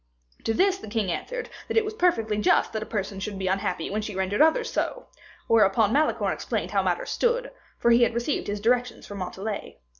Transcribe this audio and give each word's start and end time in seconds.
To 0.45 0.53
this 0.55 0.77
the 0.79 0.87
king 0.87 1.11
answered 1.11 1.51
that 1.67 1.77
it 1.77 1.85
was 1.85 1.93
perfectly 1.93 2.37
just 2.39 2.73
that 2.73 2.81
a 2.81 2.87
person 2.87 3.19
should 3.19 3.37
be 3.37 3.45
unhappy 3.45 3.91
when 3.91 4.01
she 4.01 4.15
rendered 4.15 4.41
others 4.41 4.73
so. 4.73 5.09
Whereupon 5.45 5.93
Malicorne 5.93 6.33
explained 6.33 6.71
how 6.71 6.81
matters 6.81 7.11
stood; 7.11 7.51
for 7.77 7.91
he 7.91 8.01
had 8.01 8.15
received 8.15 8.47
his 8.47 8.59
directions 8.59 9.05
from 9.05 9.19
Montalais. 9.19 9.77